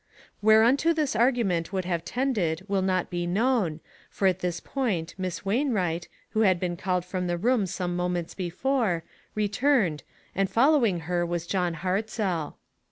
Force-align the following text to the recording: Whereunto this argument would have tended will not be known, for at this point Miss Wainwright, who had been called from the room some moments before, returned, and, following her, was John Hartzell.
Whereunto 0.41 0.93
this 0.95 1.15
argument 1.15 1.71
would 1.71 1.85
have 1.85 2.03
tended 2.03 2.65
will 2.67 2.81
not 2.81 3.11
be 3.11 3.27
known, 3.27 3.81
for 4.09 4.27
at 4.27 4.39
this 4.39 4.59
point 4.59 5.13
Miss 5.15 5.45
Wainwright, 5.45 6.09
who 6.31 6.39
had 6.39 6.59
been 6.59 6.75
called 6.75 7.05
from 7.05 7.27
the 7.27 7.37
room 7.37 7.67
some 7.67 7.95
moments 7.95 8.33
before, 8.33 9.03
returned, 9.35 10.01
and, 10.33 10.49
following 10.49 11.01
her, 11.01 11.23
was 11.23 11.45
John 11.45 11.75
Hartzell. 11.75 12.55